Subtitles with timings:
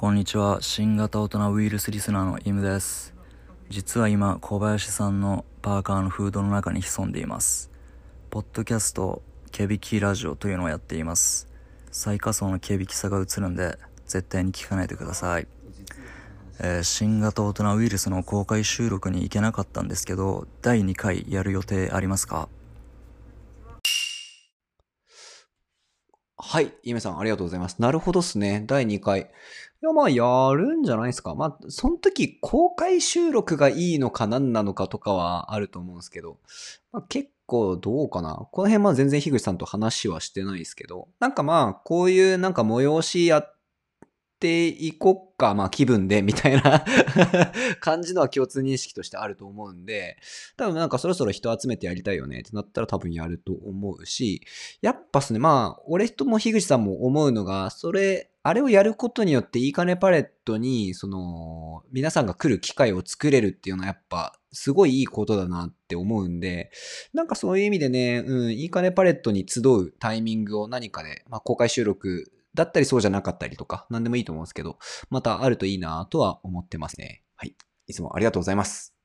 [0.00, 0.62] こんにちは。
[0.62, 3.12] 新型大人ウイルスリスナーのイムです。
[3.68, 7.70] 実は今、小林さんのパーカーのフードの中に潜んでいます。
[8.30, 9.20] ポッドキャスト、
[9.52, 11.48] ケビキラジオというのをやっています。
[11.90, 13.76] 最下層のケビキさが映るんで、
[14.06, 15.46] 絶対に聞かないでください。
[16.60, 22.48] えー新型大人ウイルスの公開収録に行けなかったんですけど、第2回やる予定ありますか？
[26.38, 27.76] はい、イメさん、ありがとうございます。
[27.80, 28.64] なるほどっすね。
[28.66, 29.30] 第2回。
[29.82, 31.34] いや、まあ、やるんじゃないですか。
[31.34, 36.38] まあ、その時、公開収録がいいのか何なのかとかはあると思うんですけど、
[36.92, 38.46] まあ、結構どうかな。
[38.52, 43.56] この辺、まあ、全然樋口さんと話はしてないですけど、なんかまあ、こういうなんか催しやっ
[44.38, 46.84] ていこっか、まあ、気分で、みたいな
[47.80, 50.18] 感じのは共通認識としてあると思うんで、
[50.58, 54.42] 多分なんかそろそろ人集めてやりたいよねってなったら多分やると思うし、
[54.82, 66.70] やっぱっすね、まあ、俺とも樋口さんも思うのが、それ、あれをやることによって、いいかねパレットに、その、皆さんが来る機会を作れるっていうのはやっぱ、すごいいいことだなって思うんで、
[67.12, 74.78] なんかそういう意味でね、うん、いいかねパレットに集うタイミングを何かで、まあ、公開収録だったりそうじゃなかったりとか、なんでもいいと思うんですけど、
[75.10, 77.22] またあるといいなとは思ってますね。
[77.36, 77.54] はい。
[77.86, 78.99] いつもありがとうございます。